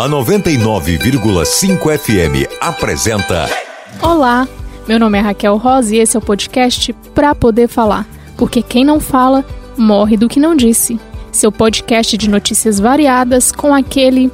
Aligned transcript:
A 0.00 0.08
99,5 0.08 1.98
FM 1.98 2.48
apresenta. 2.58 3.44
Olá, 4.00 4.48
meu 4.88 4.98
nome 4.98 5.18
é 5.18 5.20
Raquel 5.20 5.58
Rosa 5.58 5.94
e 5.94 5.98
esse 5.98 6.16
é 6.16 6.18
o 6.18 6.22
podcast 6.22 6.90
Pra 7.14 7.34
Poder 7.34 7.68
Falar. 7.68 8.06
Porque 8.38 8.62
quem 8.62 8.82
não 8.82 8.98
fala, 8.98 9.44
morre 9.76 10.16
do 10.16 10.26
que 10.26 10.40
não 10.40 10.56
disse. 10.56 10.98
Seu 11.30 11.52
podcast 11.52 12.16
de 12.16 12.30
notícias 12.30 12.80
variadas 12.80 13.52
com 13.52 13.74
aquele 13.74 14.32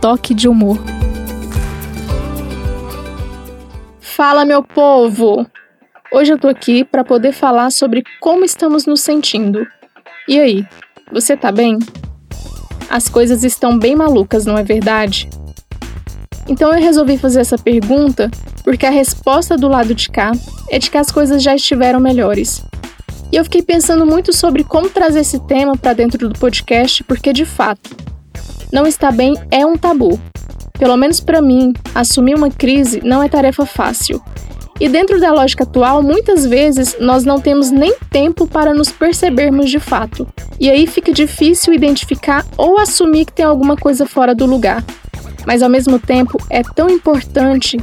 toque 0.00 0.32
de 0.32 0.46
humor. 0.46 0.78
Fala, 3.98 4.44
meu 4.44 4.62
povo! 4.62 5.44
Hoje 6.12 6.32
eu 6.32 6.38
tô 6.38 6.46
aqui 6.46 6.84
para 6.84 7.02
poder 7.02 7.32
falar 7.32 7.72
sobre 7.72 8.04
como 8.20 8.44
estamos 8.44 8.86
nos 8.86 9.00
sentindo. 9.00 9.66
E 10.28 10.38
aí, 10.38 10.64
você 11.10 11.36
tá 11.36 11.50
bem? 11.50 11.80
As 12.94 13.08
coisas 13.08 13.42
estão 13.42 13.76
bem 13.76 13.96
malucas, 13.96 14.46
não 14.46 14.56
é 14.56 14.62
verdade? 14.62 15.28
Então 16.46 16.72
eu 16.72 16.80
resolvi 16.80 17.18
fazer 17.18 17.40
essa 17.40 17.58
pergunta 17.58 18.30
porque 18.62 18.86
a 18.86 18.90
resposta 18.90 19.56
do 19.56 19.66
lado 19.66 19.92
de 19.96 20.08
cá 20.08 20.30
é 20.70 20.78
de 20.78 20.88
que 20.88 20.96
as 20.96 21.10
coisas 21.10 21.42
já 21.42 21.56
estiveram 21.56 21.98
melhores. 21.98 22.62
E 23.32 23.36
eu 23.36 23.42
fiquei 23.42 23.62
pensando 23.62 24.06
muito 24.06 24.32
sobre 24.32 24.62
como 24.62 24.88
trazer 24.88 25.22
esse 25.22 25.40
tema 25.40 25.76
para 25.76 25.92
dentro 25.92 26.28
do 26.28 26.38
podcast, 26.38 27.02
porque 27.02 27.32
de 27.32 27.44
fato, 27.44 27.96
não 28.72 28.86
está 28.86 29.10
bem 29.10 29.34
é 29.50 29.66
um 29.66 29.76
tabu. 29.76 30.20
Pelo 30.78 30.96
menos 30.96 31.18
para 31.18 31.42
mim, 31.42 31.72
assumir 31.96 32.36
uma 32.36 32.48
crise 32.48 33.00
não 33.02 33.20
é 33.20 33.28
tarefa 33.28 33.66
fácil. 33.66 34.22
E 34.78 34.88
dentro 34.88 35.20
da 35.20 35.32
lógica 35.32 35.64
atual, 35.64 36.00
muitas 36.00 36.46
vezes 36.46 36.96
nós 37.00 37.24
não 37.24 37.40
temos 37.40 37.72
nem 37.72 37.96
tempo 38.08 38.46
para 38.46 38.72
nos 38.72 38.92
percebermos 38.92 39.68
de 39.68 39.80
fato. 39.80 40.28
E 40.58 40.70
aí 40.70 40.86
fica 40.86 41.12
difícil 41.12 41.72
identificar 41.72 42.44
ou 42.56 42.78
assumir 42.78 43.24
que 43.26 43.32
tem 43.32 43.44
alguma 43.44 43.76
coisa 43.76 44.06
fora 44.06 44.34
do 44.34 44.46
lugar. 44.46 44.84
Mas 45.46 45.62
ao 45.62 45.68
mesmo 45.68 45.98
tempo 45.98 46.38
é 46.48 46.62
tão 46.62 46.88
importante 46.88 47.78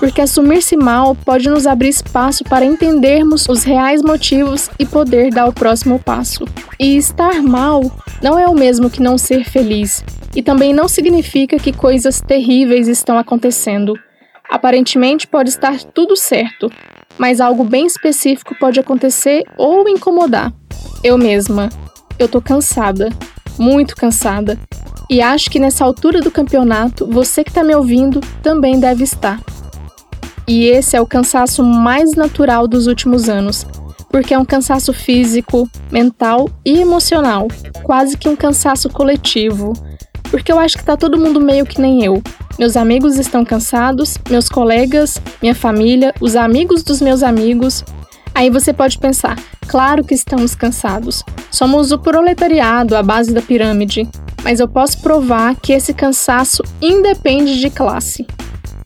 porque 0.00 0.22
assumir-se 0.22 0.78
mal 0.78 1.14
pode 1.14 1.48
nos 1.50 1.66
abrir 1.66 1.90
espaço 1.90 2.42
para 2.42 2.64
entendermos 2.64 3.46
os 3.48 3.64
reais 3.64 4.00
motivos 4.02 4.70
e 4.78 4.86
poder 4.86 5.30
dar 5.30 5.46
o 5.46 5.52
próximo 5.52 5.98
passo. 5.98 6.46
E 6.78 6.96
estar 6.96 7.42
mal 7.42 7.82
não 8.22 8.38
é 8.38 8.46
o 8.46 8.54
mesmo 8.54 8.88
que 8.88 9.02
não 9.02 9.18
ser 9.18 9.44
feliz, 9.44 10.02
e 10.34 10.42
também 10.42 10.72
não 10.72 10.88
significa 10.88 11.58
que 11.58 11.70
coisas 11.70 12.18
terríveis 12.22 12.88
estão 12.88 13.18
acontecendo. 13.18 13.94
Aparentemente 14.48 15.26
pode 15.26 15.50
estar 15.50 15.78
tudo 15.84 16.16
certo, 16.16 16.72
mas 17.18 17.38
algo 17.38 17.62
bem 17.62 17.86
específico 17.86 18.56
pode 18.58 18.80
acontecer 18.80 19.44
ou 19.58 19.86
incomodar. 19.86 20.50
Eu 21.04 21.18
mesma, 21.18 21.68
eu 22.20 22.28
tô 22.28 22.40
cansada, 22.40 23.08
muito 23.58 23.96
cansada, 23.96 24.58
e 25.08 25.20
acho 25.20 25.50
que 25.50 25.58
nessa 25.58 25.84
altura 25.84 26.20
do 26.20 26.30
campeonato, 26.30 27.06
você 27.06 27.42
que 27.42 27.50
está 27.50 27.64
me 27.64 27.74
ouvindo 27.74 28.20
também 28.42 28.78
deve 28.78 29.02
estar. 29.02 29.40
E 30.46 30.66
esse 30.66 30.96
é 30.96 31.00
o 31.00 31.06
cansaço 31.06 31.64
mais 31.64 32.12
natural 32.12 32.68
dos 32.68 32.86
últimos 32.86 33.28
anos, 33.28 33.66
porque 34.10 34.34
é 34.34 34.38
um 34.38 34.44
cansaço 34.44 34.92
físico, 34.92 35.68
mental 35.90 36.48
e 36.64 36.80
emocional, 36.80 37.48
quase 37.82 38.16
que 38.16 38.28
um 38.28 38.36
cansaço 38.36 38.90
coletivo. 38.90 39.72
Porque 40.30 40.52
eu 40.52 40.58
acho 40.58 40.78
que 40.78 40.84
tá 40.84 40.96
todo 40.96 41.18
mundo 41.18 41.40
meio 41.40 41.66
que 41.66 41.80
nem 41.80 42.04
eu, 42.04 42.22
meus 42.58 42.76
amigos 42.76 43.18
estão 43.18 43.44
cansados, 43.44 44.18
meus 44.28 44.48
colegas, 44.48 45.20
minha 45.40 45.54
família, 45.54 46.14
os 46.20 46.36
amigos 46.36 46.82
dos 46.82 47.00
meus 47.00 47.22
amigos. 47.22 47.82
Aí 48.34 48.50
você 48.50 48.72
pode 48.72 48.98
pensar, 48.98 49.36
claro 49.70 50.02
que 50.02 50.14
estamos 50.14 50.56
cansados. 50.56 51.22
Somos 51.48 51.92
o 51.92 51.98
proletariado, 51.98 52.96
a 52.96 53.02
base 53.04 53.32
da 53.32 53.40
pirâmide. 53.40 54.08
Mas 54.42 54.58
eu 54.58 54.66
posso 54.66 55.00
provar 55.00 55.54
que 55.54 55.72
esse 55.72 55.94
cansaço 55.94 56.64
independe 56.82 57.60
de 57.60 57.70
classe. 57.70 58.26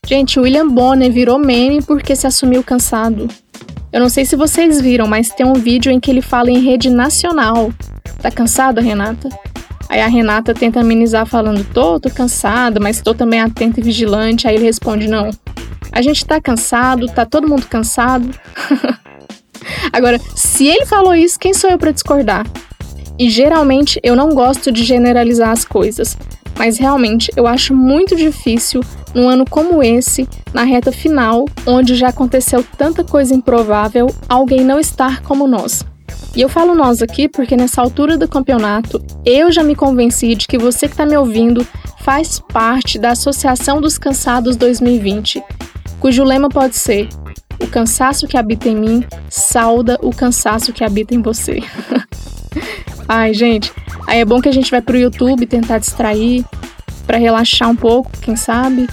Gente, 0.07 0.39
William 0.39 0.69
Bonner 0.69 1.11
virou 1.11 1.39
meme 1.39 1.81
porque 1.81 2.15
se 2.15 2.27
assumiu 2.27 2.63
cansado. 2.63 3.29
Eu 3.91 3.99
não 3.99 4.11
sei 4.11 4.27
se 4.27 4.37
vocês 4.37 4.79
viram, 4.79 5.07
mas 5.07 5.31
tem 5.31 5.47
um 5.47 5.55
vídeo 5.55 5.91
em 5.91 5.99
que 5.99 6.11
ele 6.11 6.21
fala 6.21 6.51
em 6.51 6.61
rede 6.61 6.91
nacional. 6.91 7.73
Tá 8.21 8.31
cansada, 8.31 8.83
Renata? 8.83 9.31
Aí 9.89 10.03
a 10.03 10.07
Renata 10.07 10.53
tenta 10.53 10.81
amenizar 10.81 11.25
falando: 11.25 11.65
tô, 11.73 11.99
tô 11.99 12.11
cansada, 12.11 12.79
mas 12.79 13.01
tô 13.01 13.15
também 13.15 13.41
atenta 13.41 13.81
e 13.81 13.83
vigilante. 13.83 14.47
Aí 14.47 14.57
ele 14.57 14.65
responde: 14.65 15.09
não. 15.09 15.31
A 15.91 16.03
gente 16.03 16.27
tá 16.27 16.39
cansado, 16.41 17.07
tá 17.07 17.25
todo 17.25 17.49
mundo 17.49 17.67
cansado. 17.67 18.29
Agora, 19.93 20.21
se 20.35 20.67
ele 20.67 20.87
falou 20.87 21.15
isso, 21.15 21.39
quem 21.39 21.55
sou 21.55 21.71
eu 21.71 21.79
para 21.79 21.93
discordar? 21.93 22.47
E 23.19 23.31
geralmente 23.31 24.01
eu 24.03 24.17
não 24.17 24.31
gosto 24.31 24.73
de 24.73 24.83
generalizar 24.83 25.51
as 25.51 25.65
coisas, 25.65 26.17
mas 26.59 26.79
realmente 26.79 27.31
eu 27.37 27.47
acho 27.47 27.75
muito 27.75 28.17
difícil 28.17 28.81
num 29.15 29.29
ano 29.29 29.45
como 29.49 29.83
esse, 29.83 30.29
na 30.53 30.65
reta 30.65 30.91
final, 30.91 31.45
onde 31.65 31.95
já 31.95 32.09
aconteceu 32.09 32.65
tanta 32.77 33.05
coisa 33.05 33.35
improvável, 33.35 34.13
alguém 34.29 34.65
não 34.65 34.81
estar 34.81 35.23
como 35.23 35.47
nós. 35.47 35.85
E 36.35 36.41
eu 36.41 36.49
falo 36.49 36.75
nós 36.75 37.01
aqui 37.01 37.29
porque 37.29 37.57
nessa 37.57 37.81
altura 37.81 38.17
do 38.17 38.27
campeonato 38.27 39.01
eu 39.25 39.53
já 39.53 39.63
me 39.63 39.77
convenci 39.77 40.35
de 40.35 40.49
que 40.49 40.59
você 40.59 40.89
que 40.89 40.95
está 40.95 41.07
me 41.07 41.17
ouvindo 41.17 41.65
faz 42.01 42.41
parte 42.41 42.99
da 42.99 43.11
Associação 43.11 43.81
dos 43.81 43.97
Cansados 43.97 44.57
2020, 44.57 45.43
cujo 46.01 46.25
lema 46.25 46.49
pode 46.49 46.77
ser: 46.77 47.09
O 47.61 47.67
cansaço 47.67 48.27
que 48.27 48.37
habita 48.37 48.69
em 48.69 48.77
mim 48.77 49.05
sauda 49.29 49.99
o 50.03 50.11
cansaço 50.11 50.73
que 50.73 50.85
habita 50.85 51.15
em 51.15 51.23
você. 51.23 51.61
Ai, 53.09 53.35
gente, 53.35 53.73
aí 54.07 54.21
é 54.21 54.25
bom 54.25 54.41
que 54.41 54.49
a 54.49 54.53
gente 54.53 54.71
vai 54.71 54.81
pro 54.81 54.97
YouTube 54.97 55.47
tentar 55.47 55.79
distrair, 55.79 56.45
para 57.07 57.19
relaxar 57.19 57.69
um 57.69 57.77
pouco, 57.77 58.11
quem 58.21 58.37
sabe? 58.37 58.89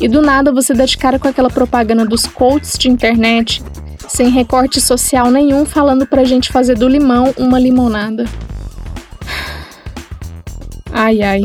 E 0.00 0.08
do 0.08 0.20
nada 0.20 0.52
você 0.52 0.74
dá 0.74 0.84
de 0.84 0.98
cara 0.98 1.18
com 1.18 1.28
aquela 1.28 1.48
propaganda 1.48 2.04
dos 2.04 2.26
coaches 2.26 2.76
de 2.78 2.90
internet 2.90 3.62
sem 4.08 4.28
recorte 4.28 4.80
social 4.80 5.30
nenhum, 5.30 5.64
falando 5.64 6.06
pra 6.06 6.24
gente 6.24 6.52
fazer 6.52 6.76
do 6.76 6.88
limão 6.88 7.32
uma 7.36 7.58
limonada. 7.58 8.24
Ai 10.92 11.22
ai. 11.22 11.42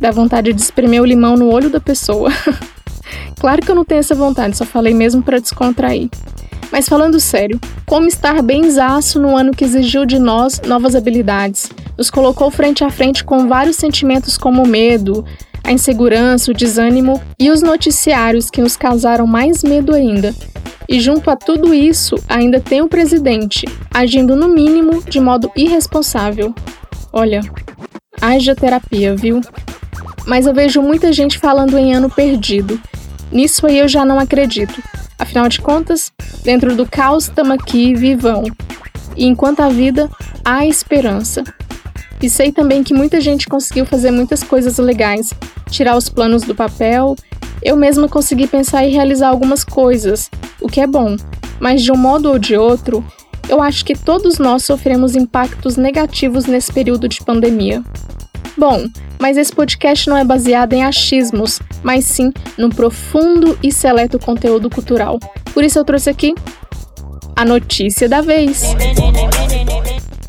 Dá 0.00 0.10
vontade 0.10 0.52
de 0.52 0.60
espremer 0.60 1.00
o 1.00 1.04
limão 1.04 1.36
no 1.36 1.48
olho 1.48 1.70
da 1.70 1.78
pessoa. 1.78 2.32
claro 3.38 3.62
que 3.62 3.70
eu 3.70 3.74
não 3.74 3.84
tenho 3.84 4.00
essa 4.00 4.14
vontade, 4.14 4.56
só 4.56 4.64
falei 4.64 4.94
mesmo 4.94 5.22
para 5.22 5.38
descontrair. 5.38 6.08
Mas 6.70 6.88
falando 6.88 7.18
sério, 7.18 7.58
como 7.86 8.06
estar 8.06 8.42
bem 8.42 8.70
zaço 8.70 9.18
no 9.18 9.36
ano 9.36 9.52
que 9.52 9.64
exigiu 9.64 10.04
de 10.04 10.18
nós 10.18 10.60
novas 10.66 10.94
habilidades, 10.94 11.70
nos 11.96 12.10
colocou 12.10 12.50
frente 12.50 12.84
a 12.84 12.90
frente 12.90 13.24
com 13.24 13.48
vários 13.48 13.76
sentimentos 13.76 14.36
como 14.36 14.66
medo, 14.66 15.24
a 15.64 15.72
insegurança, 15.72 16.50
o 16.50 16.54
desânimo 16.54 17.20
e 17.38 17.50
os 17.50 17.62
noticiários 17.62 18.50
que 18.50 18.60
nos 18.60 18.76
causaram 18.76 19.26
mais 19.26 19.62
medo 19.62 19.94
ainda, 19.94 20.34
e 20.88 21.00
junto 21.00 21.30
a 21.30 21.36
tudo 21.36 21.74
isso, 21.74 22.16
ainda 22.28 22.60
tem 22.60 22.80
o 22.80 22.88
presidente, 22.88 23.66
agindo 23.92 24.34
no 24.34 24.48
mínimo 24.48 25.02
de 25.02 25.20
modo 25.20 25.50
irresponsável. 25.54 26.54
Olha, 27.12 27.42
haja 28.20 28.54
terapia, 28.54 29.14
viu? 29.14 29.42
Mas 30.26 30.46
eu 30.46 30.54
vejo 30.54 30.80
muita 30.80 31.12
gente 31.12 31.38
falando 31.38 31.76
em 31.76 31.94
ano 31.94 32.08
perdido. 32.08 32.80
Nisso 33.30 33.66
aí 33.66 33.78
eu 33.78 33.88
já 33.88 34.04
não 34.04 34.18
acredito. 34.18 34.82
Afinal 35.18 35.48
de 35.48 35.60
contas, 35.60 36.12
dentro 36.44 36.74
do 36.74 36.86
caos 36.86 37.24
estamos 37.24 37.52
aqui 37.52 37.94
vivão. 37.94 38.44
E 39.16 39.26
enquanto 39.26 39.60
há 39.60 39.68
vida, 39.68 40.08
há 40.44 40.66
esperança. 40.66 41.42
E 42.22 42.28
sei 42.28 42.50
também 42.50 42.82
que 42.82 42.94
muita 42.94 43.20
gente 43.20 43.46
conseguiu 43.46 43.86
fazer 43.86 44.10
muitas 44.10 44.42
coisas 44.42 44.78
legais, 44.78 45.32
tirar 45.70 45.96
os 45.96 46.08
planos 46.08 46.42
do 46.42 46.54
papel 46.54 47.16
eu 47.62 47.76
mesma 47.76 48.08
consegui 48.08 48.46
pensar 48.46 48.86
e 48.86 48.92
realizar 48.92 49.28
algumas 49.28 49.64
coisas, 49.64 50.30
o 50.60 50.68
que 50.68 50.80
é 50.80 50.86
bom, 50.86 51.16
mas 51.58 51.82
de 51.82 51.90
um 51.90 51.96
modo 51.96 52.30
ou 52.30 52.38
de 52.38 52.56
outro, 52.56 53.04
eu 53.48 53.60
acho 53.60 53.84
que 53.84 53.96
todos 53.96 54.38
nós 54.38 54.64
sofremos 54.64 55.16
impactos 55.16 55.76
negativos 55.76 56.46
nesse 56.46 56.72
período 56.72 57.08
de 57.08 57.22
pandemia. 57.24 57.82
Bom, 58.56 58.88
mas 59.20 59.36
esse 59.36 59.52
podcast 59.52 60.08
não 60.08 60.16
é 60.16 60.24
baseado 60.24 60.72
em 60.72 60.84
achismos, 60.84 61.58
mas 61.82 62.04
sim 62.04 62.32
no 62.56 62.68
profundo 62.68 63.58
e 63.62 63.72
seleto 63.72 64.18
conteúdo 64.18 64.68
cultural. 64.70 65.18
Por 65.52 65.64
isso 65.64 65.78
eu 65.78 65.84
trouxe 65.84 66.10
aqui 66.10 66.34
a 67.36 67.44
notícia 67.44 68.08
da 68.08 68.20
vez. 68.20 68.62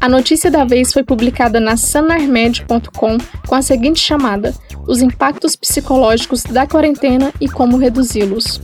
A 0.02 0.08
notícia 0.08 0.50
da 0.50 0.64
vez 0.64 0.94
foi 0.94 1.04
publicada 1.04 1.60
na 1.60 1.76
sanarmed.com 1.76 3.18
com 3.48 3.56
a 3.56 3.62
seguinte 3.62 4.00
chamada: 4.00 4.54
Os 4.88 5.02
impactos 5.02 5.56
psicológicos 5.56 6.44
da 6.44 6.66
quarentena 6.66 7.34
e 7.42 7.50
como 7.50 7.78
reduzi-los. 7.78 8.62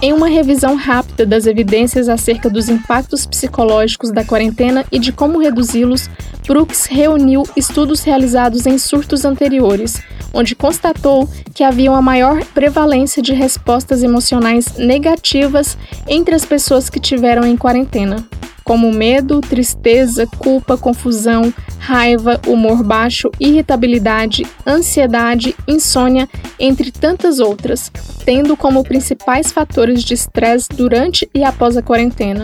Em 0.00 0.12
uma 0.12 0.28
revisão 0.28 0.76
rápida 0.76 1.24
das 1.24 1.46
evidências 1.46 2.08
acerca 2.08 2.50
dos 2.50 2.68
impactos 2.68 3.24
psicológicos 3.24 4.12
da 4.12 4.22
quarentena 4.22 4.84
e 4.92 4.98
de 4.98 5.10
como 5.10 5.38
reduzi-los, 5.38 6.10
Brooks 6.46 6.84
reuniu 6.84 7.42
estudos 7.56 8.02
realizados 8.04 8.66
em 8.66 8.78
surtos 8.78 9.24
anteriores, 9.24 10.00
onde 10.32 10.54
constatou 10.54 11.28
que 11.54 11.64
havia 11.64 11.90
uma 11.90 12.02
maior 12.02 12.44
prevalência 12.46 13.22
de 13.22 13.32
respostas 13.32 14.02
emocionais 14.02 14.76
negativas 14.76 15.76
entre 16.06 16.34
as 16.34 16.44
pessoas 16.44 16.90
que 16.90 17.00
tiveram 17.00 17.46
em 17.46 17.56
quarentena. 17.56 18.24
como 18.64 18.90
medo, 18.90 19.40
tristeza, 19.40 20.26
culpa, 20.26 20.76
confusão, 20.76 21.54
raiva, 21.78 22.40
humor 22.48 22.82
baixo, 22.82 23.30
irritabilidade, 23.38 24.44
ansiedade, 24.66 25.54
insônia, 25.68 26.28
entre 26.58 26.90
tantas 26.90 27.38
outras, 27.38 27.92
tendo 28.24 28.56
como 28.56 28.82
principais 28.82 29.52
fatores 29.52 30.02
de 30.02 30.14
estresse 30.14 30.68
durante 30.70 31.30
e 31.32 31.44
após 31.44 31.76
a 31.76 31.82
quarentena 31.82 32.42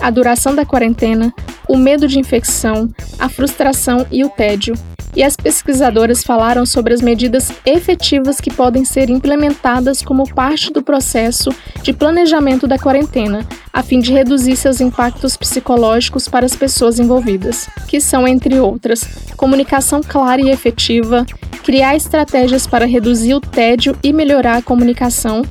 a 0.00 0.10
duração 0.10 0.54
da 0.54 0.64
quarentena, 0.64 1.32
o 1.68 1.76
medo 1.76 2.06
de 2.06 2.18
infecção, 2.18 2.88
a 3.18 3.28
frustração 3.28 4.06
e 4.10 4.24
o 4.24 4.28
tédio 4.28 4.74
e 5.18 5.24
as 5.24 5.34
pesquisadoras 5.34 6.22
falaram 6.22 6.64
sobre 6.64 6.94
as 6.94 7.02
medidas 7.02 7.50
efetivas 7.66 8.40
que 8.40 8.54
podem 8.54 8.84
ser 8.84 9.10
implementadas 9.10 10.00
como 10.00 10.32
parte 10.32 10.72
do 10.72 10.80
processo 10.80 11.50
de 11.82 11.92
planejamento 11.92 12.68
da 12.68 12.78
quarentena, 12.78 13.44
a 13.72 13.82
fim 13.82 13.98
de 13.98 14.12
reduzir 14.12 14.54
seus 14.54 14.80
impactos 14.80 15.36
psicológicos 15.36 16.28
para 16.28 16.46
as 16.46 16.54
pessoas 16.54 17.00
envolvidas, 17.00 17.68
que 17.88 18.00
são, 18.00 18.28
entre 18.28 18.60
outras, 18.60 19.00
comunicação 19.36 20.00
clara 20.00 20.40
e 20.40 20.50
efetiva, 20.50 21.26
criar 21.64 21.96
estratégias 21.96 22.64
para 22.64 22.86
reduzir 22.86 23.34
o 23.34 23.40
tédio 23.40 23.98
e 24.04 24.12
melhorar 24.12 24.58
a 24.58 24.62
comunicação. 24.62 25.42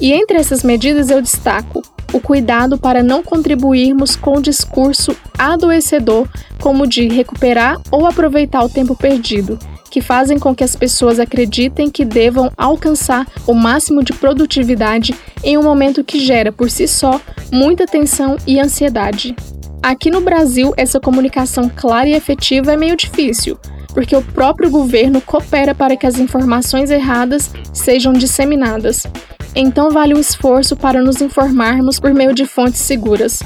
E 0.00 0.12
entre 0.12 0.38
essas 0.38 0.62
medidas 0.62 1.10
eu 1.10 1.20
destaco 1.20 1.82
o 2.12 2.20
cuidado 2.20 2.78
para 2.78 3.02
não 3.02 3.22
contribuirmos 3.22 4.16
com 4.16 4.38
o 4.38 4.42
discurso 4.42 5.16
adoecedor, 5.38 6.28
como 6.60 6.86
de 6.86 7.08
recuperar 7.08 7.80
ou 7.90 8.06
aproveitar 8.06 8.62
o 8.64 8.68
tempo 8.68 8.94
perdido, 8.94 9.58
que 9.90 10.00
fazem 10.00 10.38
com 10.38 10.54
que 10.54 10.64
as 10.64 10.74
pessoas 10.74 11.18
acreditem 11.18 11.90
que 11.90 12.04
devam 12.04 12.50
alcançar 12.56 13.26
o 13.46 13.54
máximo 13.54 14.02
de 14.02 14.12
produtividade 14.12 15.14
em 15.42 15.58
um 15.58 15.62
momento 15.62 16.04
que 16.04 16.20
gera 16.20 16.52
por 16.52 16.70
si 16.70 16.86
só 16.86 17.20
muita 17.52 17.86
tensão 17.86 18.36
e 18.46 18.58
ansiedade. 18.58 19.34
Aqui 19.82 20.10
no 20.10 20.20
Brasil, 20.20 20.72
essa 20.76 21.00
comunicação 21.00 21.68
clara 21.68 22.08
e 22.08 22.14
efetiva 22.14 22.72
é 22.72 22.76
meio 22.76 22.96
difícil, 22.96 23.58
porque 23.92 24.16
o 24.16 24.22
próprio 24.22 24.70
governo 24.70 25.20
coopera 25.20 25.74
para 25.74 25.96
que 25.96 26.06
as 26.06 26.18
informações 26.18 26.90
erradas 26.90 27.50
sejam 27.72 28.12
disseminadas 28.12 29.06
então 29.54 29.90
vale 29.90 30.14
o 30.14 30.18
esforço 30.18 30.74
para 30.74 31.02
nos 31.02 31.20
informarmos 31.20 32.00
por 32.00 32.14
meio 32.14 32.34
de 32.34 32.46
fontes 32.46 32.80
seguras. 32.80 33.40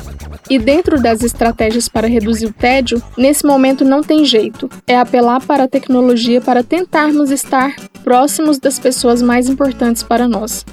E 0.49 0.59
dentro 0.59 1.01
das 1.01 1.23
estratégias 1.23 1.89
para 1.89 2.07
reduzir 2.07 2.47
o 2.47 2.53
tédio, 2.53 3.03
nesse 3.17 3.45
momento 3.45 3.85
não 3.85 4.03
tem 4.03 4.25
jeito. 4.25 4.71
É 4.87 4.97
apelar 4.97 5.41
para 5.45 5.65
a 5.65 5.69
tecnologia 5.69 6.41
para 6.41 6.63
tentarmos 6.63 7.31
estar 7.31 7.75
próximos 8.05 8.59
das 8.59 8.79
pessoas 8.79 9.21
mais 9.21 9.49
importantes 9.49 10.03
para 10.03 10.29
nós. 10.29 10.65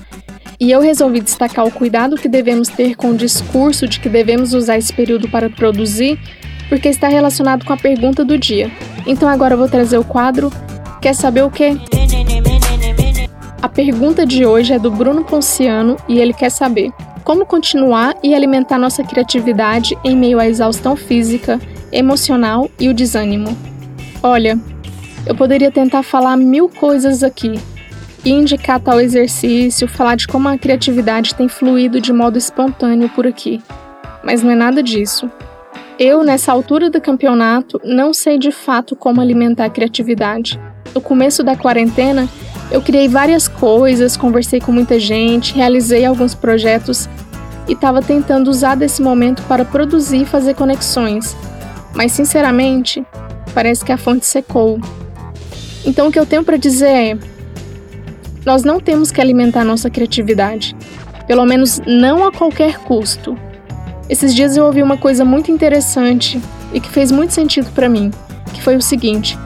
E 0.59 0.69
eu 0.69 0.79
resolvi 0.79 1.19
destacar 1.19 1.65
o 1.65 1.71
cuidado 1.71 2.15
que 2.15 2.29
devemos 2.29 2.69
ter 2.69 2.95
com 2.95 3.09
o 3.09 3.17
discurso 3.17 3.87
de 3.87 3.99
que 3.99 4.07
devemos 4.07 4.53
usar 4.53 4.77
esse 4.77 4.93
período 4.93 5.27
para 5.27 5.49
produzir, 5.49 6.19
porque 6.69 6.87
está 6.87 7.07
relacionado 7.07 7.65
com 7.65 7.73
a 7.73 7.77
pergunta 7.77 8.23
do 8.23 8.37
dia. 8.37 8.71
Então 9.07 9.27
agora 9.27 9.55
eu 9.55 9.57
vou 9.57 9.67
trazer 9.67 9.97
o 9.97 10.03
quadro 10.03 10.51
Quer 11.03 11.13
saber 11.13 11.43
o 11.43 11.51
quê? 11.51 11.77
A 13.63 13.69
pergunta 13.69 14.25
de 14.25 14.45
hoje 14.45 14.73
é 14.73 14.77
do 14.77 14.91
Bruno 14.91 15.23
Ponciano 15.23 15.95
e 16.05 16.19
ele 16.19 16.33
quer 16.33 16.49
saber 16.49 16.91
como 17.23 17.45
continuar 17.45 18.13
e 18.21 18.35
alimentar 18.35 18.77
nossa 18.77 19.05
criatividade 19.05 19.97
em 20.03 20.17
meio 20.17 20.37
à 20.37 20.45
exaustão 20.45 20.97
física, 20.97 21.61
emocional 21.89 22.69
e 22.77 22.89
o 22.89 22.93
desânimo. 22.93 23.57
Olha, 24.21 24.59
eu 25.25 25.33
poderia 25.33 25.71
tentar 25.71 26.03
falar 26.03 26.35
mil 26.35 26.67
coisas 26.67 27.23
aqui 27.23 27.57
e 28.25 28.31
indicar 28.31 28.81
tal 28.81 28.99
exercício, 28.99 29.87
falar 29.87 30.15
de 30.15 30.27
como 30.27 30.49
a 30.49 30.57
criatividade 30.57 31.33
tem 31.33 31.47
fluído 31.47 32.01
de 32.01 32.11
modo 32.11 32.37
espontâneo 32.37 33.07
por 33.07 33.25
aqui, 33.25 33.61
mas 34.25 34.43
não 34.43 34.51
é 34.51 34.55
nada 34.55 34.83
disso. 34.83 35.31
Eu, 35.97 36.21
nessa 36.21 36.51
altura 36.51 36.89
do 36.89 36.99
campeonato, 36.99 37.79
não 37.81 38.13
sei 38.13 38.37
de 38.37 38.51
fato 38.51 38.93
como 38.93 39.21
alimentar 39.21 39.63
a 39.63 39.69
criatividade. 39.69 40.59
No 40.93 40.99
começo 40.99 41.45
da 41.45 41.55
quarentena, 41.55 42.27
eu 42.73 42.81
criei 42.81 43.07
várias 43.07 43.47
coisas, 43.47 44.17
conversei 44.17 44.59
com 44.59 44.71
muita 44.71 44.99
gente, 44.99 45.53
realizei 45.53 46.03
alguns 46.03 46.33
projetos 46.33 47.07
e 47.67 47.73
estava 47.73 48.01
tentando 48.01 48.49
usar 48.49 48.73
desse 48.73 48.99
momento 48.99 49.43
para 49.43 49.63
produzir 49.63 50.23
e 50.23 50.25
fazer 50.25 50.55
conexões. 50.55 51.37
Mas 51.93 52.13
sinceramente, 52.13 53.05
parece 53.53 53.85
que 53.85 53.91
a 53.91 53.97
fonte 53.97 54.25
secou. 54.25 54.81
Então 55.85 56.07
o 56.07 56.11
que 56.11 56.17
eu 56.17 56.25
tenho 56.25 56.43
para 56.43 56.57
dizer 56.57 56.87
é: 56.87 57.17
nós 58.43 58.63
não 58.63 58.79
temos 58.79 59.11
que 59.11 59.21
alimentar 59.21 59.63
nossa 59.63 59.87
criatividade, 59.87 60.75
pelo 61.27 61.45
menos 61.45 61.79
não 61.85 62.25
a 62.25 62.31
qualquer 62.31 62.79
custo. 62.79 63.37
Esses 64.09 64.33
dias 64.33 64.57
eu 64.57 64.65
ouvi 64.65 64.81
uma 64.81 64.97
coisa 64.97 65.23
muito 65.23 65.51
interessante 65.51 66.41
e 66.73 66.79
que 66.79 66.89
fez 66.89 67.11
muito 67.11 67.33
sentido 67.33 67.69
para 67.75 67.87
mim, 67.87 68.09
que 68.51 68.63
foi 68.63 68.75
o 68.75 68.81
seguinte: 68.81 69.37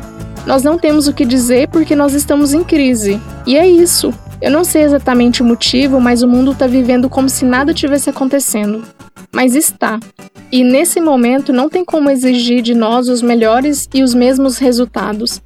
nós 0.47 0.63
não 0.63 0.77
temos 0.77 1.09
o 1.09 1.13
que 1.13 1.25
dizer 1.25 1.67
porque 1.67 1.93
nós 1.93 2.13
estamos 2.13 2.53
em 2.53 2.63
crise. 2.63 3.19
E 3.45 3.57
é 3.57 3.67
isso. 3.67 4.13
Eu 4.41 4.49
não 4.49 4.63
sei 4.63 4.83
exatamente 4.83 5.41
o 5.41 5.45
motivo, 5.45 5.99
mas 5.99 6.23
o 6.23 6.27
mundo 6.27 6.53
está 6.53 6.65
vivendo 6.65 7.09
como 7.09 7.27
se 7.27 7.43
nada 7.43 7.73
tivesse 7.73 8.09
acontecendo. 8.09 8.85
Mas 9.29 9.55
está. 9.55 9.99
E 10.49 10.63
nesse 10.63 11.01
momento 11.01 11.51
não 11.51 11.67
tem 11.67 11.83
como 11.83 12.09
exigir 12.09 12.61
de 12.61 12.73
nós 12.73 13.09
os 13.09 13.21
melhores 13.21 13.89
e 13.93 14.01
os 14.01 14.13
mesmos 14.13 14.57
resultados. 14.57 15.41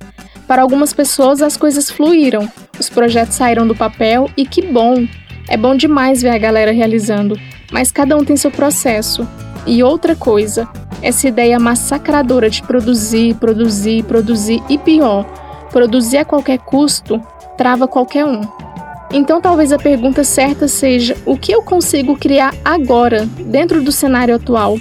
Para 0.47 0.61
algumas 0.61 0.93
pessoas 0.93 1.41
as 1.41 1.57
coisas 1.57 1.89
fluíram, 1.89 2.47
os 2.79 2.87
projetos 2.87 3.35
saíram 3.35 3.65
do 3.65 3.75
papel 3.75 4.29
e 4.37 4.45
que 4.45 4.61
bom! 4.61 5.07
É 5.49 5.57
bom 5.57 5.75
demais 5.75 6.21
ver 6.21 6.29
a 6.29 6.37
galera 6.37 6.71
realizando, 6.71 7.39
mas 7.71 7.91
cada 7.91 8.15
um 8.15 8.23
tem 8.23 8.37
seu 8.37 8.51
processo. 8.51 9.27
E 9.65 9.83
outra 9.83 10.15
coisa, 10.15 10.67
essa 11.01 11.27
ideia 11.27 11.59
massacradora 11.59 12.49
de 12.49 12.61
produzir, 12.63 13.35
produzir, 13.35 14.03
produzir 14.03 14.61
e 14.69 14.77
pior, 14.77 15.25
produzir 15.71 16.17
a 16.17 16.25
qualquer 16.25 16.59
custo, 16.59 17.21
trava 17.57 17.87
qualquer 17.87 18.25
um. 18.25 18.41
Então 19.13 19.41
talvez 19.41 19.71
a 19.71 19.77
pergunta 19.77 20.23
certa 20.23 20.67
seja: 20.67 21.15
o 21.25 21.37
que 21.37 21.51
eu 21.51 21.61
consigo 21.61 22.17
criar 22.17 22.53
agora, 22.63 23.25
dentro 23.25 23.83
do 23.83 23.91
cenário 23.91 24.35
atual? 24.35 24.77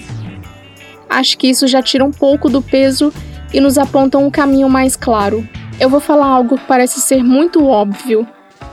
Acho 1.09 1.37
que 1.37 1.49
isso 1.49 1.67
já 1.67 1.83
tira 1.83 2.05
um 2.05 2.13
pouco 2.13 2.49
do 2.49 2.63
peso 2.63 3.13
e 3.53 3.61
nos 3.61 3.77
aponta 3.77 4.17
um 4.17 4.31
caminho 4.31 4.69
mais 4.69 4.95
claro. 4.95 5.47
Eu 5.81 5.89
vou 5.89 5.99
falar 5.99 6.27
algo 6.27 6.57
que 6.57 6.65
parece 6.67 7.01
ser 7.01 7.25
muito 7.25 7.67
óbvio, 7.67 8.27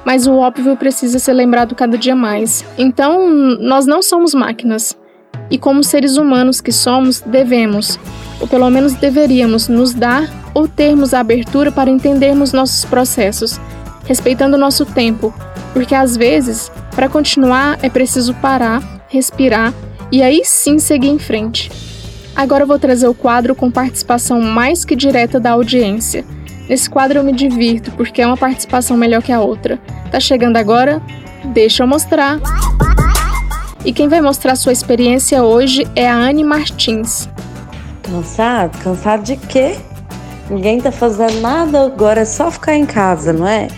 mas 0.06 0.27
o 0.27 0.36
óbvio 0.36 0.77
precisa 0.77 1.18
ser 1.18 1.33
lembrado 1.33 1.74
cada 1.74 1.98
dia 1.98 2.15
mais. 2.15 2.63
Então, 2.77 3.27
nós 3.30 3.88
não 3.88 4.04
somos 4.04 4.36
máquinas 4.36 4.95
e, 5.49 5.57
como 5.57 5.83
seres 5.83 6.17
humanos 6.17 6.61
que 6.61 6.71
somos, 6.71 7.21
devemos, 7.21 7.99
ou 8.39 8.47
pelo 8.47 8.69
menos 8.69 8.94
deveríamos, 8.94 9.67
nos 9.67 9.94
dar 9.94 10.29
ou 10.53 10.67
termos 10.67 11.13
a 11.13 11.19
abertura 11.19 11.71
para 11.71 11.89
entendermos 11.89 12.53
nossos 12.53 12.85
processos, 12.85 13.59
respeitando 14.05 14.57
nosso 14.57 14.85
tempo, 14.85 15.33
porque 15.73 15.94
às 15.94 16.18
vezes, 16.18 16.71
para 16.95 17.09
continuar, 17.09 17.77
é 17.81 17.89
preciso 17.89 18.33
parar, 18.35 18.81
respirar 19.07 19.73
e 20.11 20.23
aí 20.23 20.42
sim 20.44 20.80
seguir 20.80 21.09
em 21.09 21.19
frente. 21.19 21.71
Agora 22.35 22.63
eu 22.63 22.68
vou 22.68 22.77
trazer 22.77 23.07
o 23.07 23.13
quadro 23.13 23.56
com 23.56 23.71
participação 23.71 24.39
mais 24.42 24.85
que 24.85 24.95
direta 24.95 25.39
da 25.39 25.51
audiência. 25.51 26.23
Nesse 26.69 26.89
quadro 26.89 27.19
eu 27.19 27.23
me 27.23 27.31
divirto 27.31 27.92
porque 27.92 28.21
é 28.21 28.27
uma 28.27 28.37
participação 28.37 28.95
melhor 28.95 29.23
que 29.23 29.31
a 29.31 29.39
outra. 29.39 29.80
Tá 30.11 30.19
chegando 30.19 30.57
agora? 30.57 31.01
Deixa 31.45 31.83
eu 31.83 31.87
mostrar. 31.87 32.39
E 33.87 33.94
quem 33.94 34.09
vai 34.09 34.19
mostrar 34.19 34.57
sua 34.57 34.73
experiência 34.73 35.41
hoje 35.45 35.87
é 35.95 36.09
a 36.09 36.13
Anne 36.13 36.44
Martins. 36.44 37.29
Cansado? 38.03 38.77
Cansado 38.79 39.23
de 39.23 39.37
quê? 39.37 39.77
Ninguém 40.49 40.81
tá 40.81 40.91
fazendo 40.91 41.39
nada, 41.39 41.85
agora 41.85 42.19
é 42.19 42.25
só 42.25 42.51
ficar 42.51 42.75
em 42.75 42.85
casa, 42.85 43.31
não 43.31 43.47
é? 43.47 43.69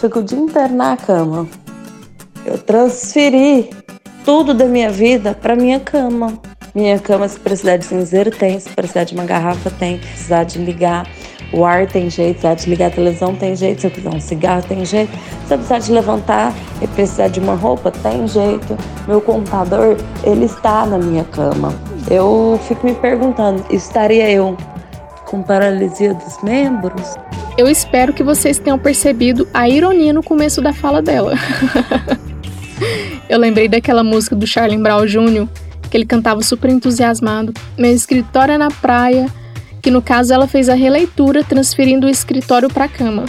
Fico 0.00 0.20
o 0.20 0.22
dia 0.22 0.38
inteiro 0.38 0.74
na 0.74 0.96
cama. 0.96 1.48
Eu 2.46 2.56
transferi 2.56 3.70
tudo 4.24 4.54
da 4.54 4.66
minha 4.66 4.92
vida 4.92 5.34
para 5.34 5.56
minha 5.56 5.80
cama. 5.80 6.40
Minha 6.72 7.00
cama, 7.00 7.26
se 7.26 7.40
precisar 7.40 7.78
de 7.78 7.86
cinzeiro, 7.86 8.30
tem. 8.30 8.60
Se 8.60 8.70
precisar 8.70 9.02
de 9.02 9.14
uma 9.14 9.24
garrafa, 9.24 9.72
tem. 9.72 9.96
Se 9.96 10.06
precisar 10.06 10.44
de 10.44 10.58
ligar 10.58 11.04
o 11.52 11.64
ar 11.64 11.86
tem 11.86 12.08
jeito, 12.08 12.46
eu 12.46 12.54
desligar 12.54 12.88
a 12.88 12.90
televisão 12.94 13.34
tem 13.34 13.56
jeito, 13.56 13.80
se 13.80 13.86
eu 13.86 13.90
quiser 13.90 14.10
um 14.10 14.20
cigarro 14.20 14.62
tem 14.62 14.84
jeito, 14.84 15.10
se 15.46 15.54
eu 15.54 15.58
precisar 15.58 15.78
de 15.78 15.92
levantar 15.92 16.54
e 16.80 16.86
precisar 16.86 17.28
de 17.28 17.40
uma 17.40 17.54
roupa 17.54 17.90
tem 17.90 18.26
jeito. 18.28 18.76
Meu 19.06 19.20
computador, 19.20 19.96
ele 20.22 20.44
está 20.44 20.86
na 20.86 20.98
minha 20.98 21.24
cama. 21.24 21.74
Eu 22.10 22.58
fico 22.66 22.86
me 22.86 22.94
perguntando, 22.94 23.64
estaria 23.70 24.30
eu 24.30 24.56
com 25.26 25.42
paralisia 25.42 26.12
dos 26.12 26.42
membros? 26.42 27.14
Eu 27.56 27.68
espero 27.68 28.12
que 28.12 28.22
vocês 28.22 28.58
tenham 28.58 28.78
percebido 28.78 29.46
a 29.54 29.68
ironia 29.68 30.12
no 30.12 30.22
começo 30.22 30.60
da 30.60 30.72
fala 30.72 31.00
dela. 31.00 31.34
eu 33.28 33.38
lembrei 33.38 33.68
daquela 33.68 34.02
música 34.02 34.34
do 34.34 34.46
Charlie 34.46 34.78
Brown 34.78 35.06
Jr., 35.06 35.46
que 35.88 35.96
ele 35.96 36.06
cantava 36.06 36.42
super 36.42 36.70
entusiasmado. 36.70 37.52
Meu 37.76 37.92
escritório 37.92 38.54
é 38.54 38.58
na 38.58 38.70
praia, 38.70 39.26
que 39.82 39.90
no 39.90 40.02
caso 40.02 40.32
ela 40.32 40.46
fez 40.46 40.68
a 40.68 40.74
releitura 40.74 41.42
transferindo 41.42 42.06
o 42.06 42.10
escritório 42.10 42.68
para 42.68 42.84
a 42.84 42.88
cama. 42.88 43.24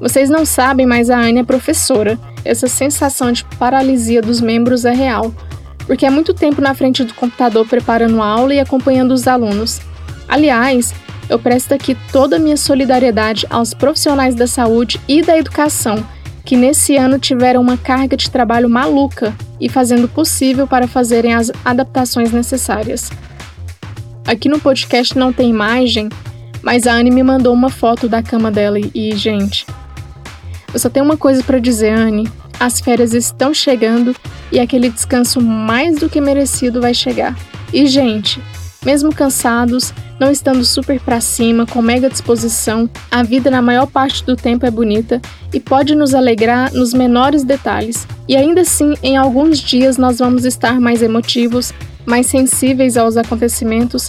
Vocês 0.00 0.28
não 0.28 0.44
sabem, 0.44 0.86
mas 0.86 1.08
a 1.08 1.18
Anne 1.18 1.40
é 1.40 1.44
professora. 1.44 2.18
Essa 2.44 2.68
sensação 2.68 3.32
de 3.32 3.44
paralisia 3.58 4.20
dos 4.20 4.40
membros 4.40 4.84
é 4.84 4.92
real. 4.92 5.32
porque 5.86 6.04
é 6.04 6.10
muito 6.10 6.34
tempo 6.34 6.60
na 6.60 6.74
frente 6.74 7.04
do 7.04 7.14
computador 7.14 7.64
preparando 7.64 8.20
aula 8.20 8.52
e 8.52 8.58
acompanhando 8.58 9.12
os 9.12 9.28
alunos. 9.28 9.80
Aliás, 10.26 10.92
eu 11.28 11.38
presto 11.38 11.72
aqui 11.72 11.96
toda 12.10 12.36
a 12.36 12.38
minha 12.40 12.56
solidariedade 12.56 13.46
aos 13.48 13.72
profissionais 13.72 14.34
da 14.34 14.48
saúde 14.48 15.00
e 15.06 15.22
da 15.22 15.38
educação 15.38 16.04
que 16.46 16.56
nesse 16.56 16.96
ano 16.96 17.18
tiveram 17.18 17.60
uma 17.60 17.76
carga 17.76 18.16
de 18.16 18.30
trabalho 18.30 18.70
maluca 18.70 19.34
e 19.60 19.68
fazendo 19.68 20.04
o 20.04 20.08
possível 20.08 20.66
para 20.66 20.86
fazerem 20.86 21.34
as 21.34 21.50
adaptações 21.64 22.30
necessárias. 22.32 23.10
Aqui 24.26 24.48
no 24.48 24.58
podcast 24.58 25.16
não 25.16 25.32
tem 25.32 25.50
imagem, 25.50 26.08
mas 26.60 26.86
a 26.86 26.94
Anne 26.94 27.12
me 27.12 27.22
mandou 27.22 27.54
uma 27.54 27.70
foto 27.70 28.08
da 28.08 28.22
cama 28.22 28.50
dela 28.50 28.76
e, 28.92 29.14
gente, 29.14 29.64
eu 30.74 30.80
só 30.80 30.90
tenho 30.90 31.04
uma 31.04 31.16
coisa 31.16 31.42
para 31.44 31.60
dizer, 31.60 31.92
Anne. 31.92 32.28
As 32.58 32.80
férias 32.80 33.12
estão 33.12 33.52
chegando 33.54 34.16
e 34.50 34.58
aquele 34.58 34.88
descanso 34.88 35.40
mais 35.40 35.98
do 35.98 36.08
que 36.08 36.20
merecido 36.20 36.80
vai 36.80 36.94
chegar. 36.94 37.36
E, 37.72 37.86
gente, 37.86 38.42
mesmo 38.84 39.14
cansados, 39.14 39.92
não 40.18 40.30
estando 40.30 40.64
super 40.64 40.98
para 41.00 41.20
cima, 41.20 41.66
com 41.66 41.80
mega 41.82 42.08
disposição, 42.08 42.88
a 43.10 43.22
vida 43.22 43.50
na 43.50 43.60
maior 43.62 43.86
parte 43.86 44.24
do 44.24 44.34
tempo 44.34 44.66
é 44.66 44.70
bonita 44.70 45.20
e 45.52 45.60
pode 45.60 45.94
nos 45.94 46.14
alegrar 46.14 46.72
nos 46.72 46.92
menores 46.92 47.44
detalhes. 47.44 48.08
E 48.26 48.34
ainda 48.34 48.62
assim, 48.62 48.94
em 49.02 49.16
alguns 49.16 49.58
dias 49.58 49.96
nós 49.96 50.18
vamos 50.18 50.44
estar 50.44 50.80
mais 50.80 51.02
emotivos, 51.02 51.72
mais 52.06 52.26
sensíveis 52.26 52.96
aos 52.96 53.16
acontecimentos, 53.16 54.08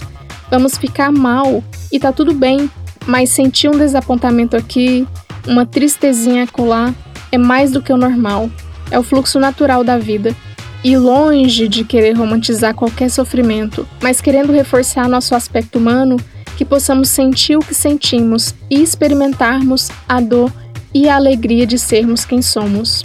vamos 0.50 0.78
ficar 0.78 1.10
mal 1.10 1.62
e 1.92 1.98
tá 1.98 2.12
tudo 2.12 2.32
bem, 2.32 2.70
mas 3.06 3.30
sentir 3.30 3.68
um 3.68 3.78
desapontamento 3.78 4.56
aqui, 4.56 5.06
uma 5.46 5.66
tristezinha 5.66 6.44
acolá, 6.44 6.94
é 7.32 7.38
mais 7.38 7.72
do 7.72 7.82
que 7.82 7.92
o 7.92 7.96
normal. 7.96 8.50
É 8.90 8.98
o 8.98 9.02
fluxo 9.02 9.38
natural 9.38 9.84
da 9.84 9.98
vida 9.98 10.34
e 10.82 10.96
longe 10.96 11.68
de 11.68 11.84
querer 11.84 12.16
romantizar 12.16 12.74
qualquer 12.74 13.10
sofrimento, 13.10 13.86
mas 14.00 14.20
querendo 14.20 14.52
reforçar 14.52 15.08
nosso 15.08 15.34
aspecto 15.34 15.78
humano, 15.78 16.16
que 16.56 16.64
possamos 16.64 17.08
sentir 17.08 17.56
o 17.56 17.60
que 17.60 17.74
sentimos 17.74 18.54
e 18.70 18.82
experimentarmos 18.82 19.90
a 20.08 20.20
dor 20.20 20.52
e 20.94 21.08
a 21.08 21.16
alegria 21.16 21.66
de 21.66 21.78
sermos 21.78 22.24
quem 22.24 22.42
somos. 22.42 23.04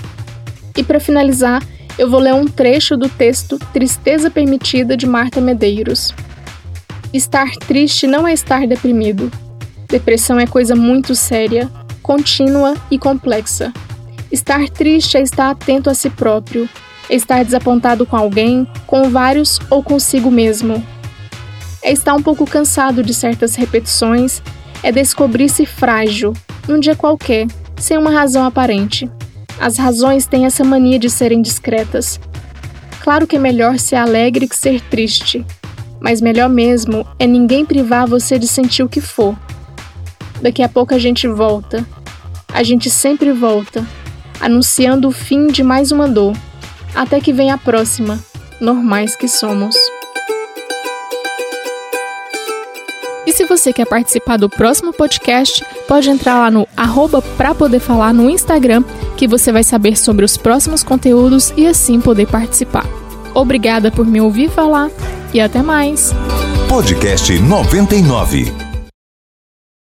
E 0.75 0.83
para 0.83 0.99
finalizar, 0.99 1.61
eu 1.97 2.09
vou 2.09 2.19
ler 2.19 2.33
um 2.33 2.45
trecho 2.45 2.97
do 2.97 3.07
texto 3.07 3.59
Tristeza 3.71 4.29
Permitida 4.29 4.97
de 4.97 5.05
Marta 5.05 5.39
Medeiros. 5.39 6.13
Estar 7.13 7.51
triste 7.67 8.07
não 8.07 8.27
é 8.27 8.33
estar 8.33 8.67
deprimido. 8.67 9.31
Depressão 9.87 10.39
é 10.39 10.47
coisa 10.47 10.75
muito 10.75 11.13
séria, 11.13 11.69
contínua 12.01 12.73
e 12.89 12.97
complexa. 12.97 13.71
Estar 14.31 14.67
triste 14.69 15.17
é 15.17 15.21
estar 15.21 15.51
atento 15.51 15.89
a 15.89 15.93
si 15.93 16.09
próprio, 16.09 16.67
é 17.07 17.15
estar 17.15 17.45
desapontado 17.45 18.03
com 18.05 18.17
alguém, 18.17 18.67
com 18.87 19.09
vários 19.11 19.59
ou 19.69 19.83
consigo 19.83 20.31
mesmo. 20.31 20.83
É 21.83 21.91
estar 21.91 22.15
um 22.15 22.23
pouco 22.23 22.47
cansado 22.47 23.03
de 23.03 23.13
certas 23.13 23.53
repetições, 23.53 24.41
é 24.81 24.91
descobrir-se 24.91 25.67
frágil, 25.67 26.33
num 26.67 26.79
dia 26.79 26.95
qualquer, 26.95 27.45
sem 27.77 27.97
uma 27.97 28.09
razão 28.09 28.43
aparente. 28.43 29.07
As 29.63 29.77
razões 29.77 30.25
têm 30.25 30.45
essa 30.45 30.61
mania 30.61 30.99
de 30.99 31.09
serem 31.09 31.41
discretas. 31.41 32.19
Claro 33.01 33.25
que 33.25 33.37
é 33.37 33.39
melhor 33.39 33.79
ser 33.79 33.95
alegre 33.95 34.45
que 34.45 34.57
ser 34.57 34.81
triste, 34.81 35.45
mas 36.01 36.19
melhor 36.19 36.49
mesmo 36.49 37.07
é 37.17 37.25
ninguém 37.25 37.65
privar 37.65 38.05
você 38.05 38.37
de 38.37 38.45
sentir 38.45 38.83
o 38.83 38.89
que 38.89 38.99
for. 38.99 39.33
Daqui 40.41 40.61
a 40.61 40.67
pouco 40.67 40.93
a 40.93 40.99
gente 40.99 41.29
volta. 41.29 41.87
A 42.53 42.61
gente 42.61 42.89
sempre 42.89 43.31
volta, 43.31 43.87
anunciando 44.37 45.07
o 45.07 45.13
fim 45.13 45.47
de 45.47 45.63
mais 45.63 45.93
uma 45.93 46.09
dor 46.09 46.35
até 46.93 47.21
que 47.21 47.31
venha 47.31 47.53
a 47.53 47.57
próxima, 47.57 48.19
normais 48.59 49.15
que 49.15 49.29
somos. 49.29 49.77
E 53.25 53.31
se 53.31 53.45
você 53.45 53.71
quer 53.71 53.87
participar 53.87 54.37
do 54.37 54.49
próximo 54.49 54.91
podcast, 54.91 55.65
pode 55.87 56.09
entrar 56.09 56.37
lá 56.37 56.51
no 56.51 56.67
arroba 56.75 57.21
pra 57.37 57.55
poder 57.55 57.79
falar 57.79 58.13
no 58.13 58.29
Instagram, 58.29 58.83
que 59.23 59.27
você 59.27 59.53
vai 59.53 59.63
saber 59.63 59.97
sobre 59.97 60.25
os 60.25 60.35
próximos 60.35 60.83
conteúdos 60.83 61.53
e 61.55 61.65
assim 61.65 62.01
poder 62.01 62.27
participar. 62.27 62.85
Obrigada 63.33 63.89
por 63.89 64.05
me 64.05 64.19
ouvir 64.19 64.49
falar 64.49 64.91
e 65.33 65.39
até 65.39 65.63
mais. 65.63 66.13
Podcast 66.67 67.31
99. 67.39 68.72